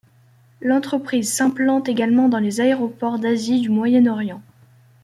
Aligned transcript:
L'entreprise 0.61 1.31
s'implante 1.31 1.87
également 1.87 2.27
dans 2.27 2.39
les 2.39 2.59
aéroports 2.59 3.19
d'Asie 3.19 3.57
et 3.57 3.61
du 3.61 3.69
Moyen-Orient. 3.69 4.41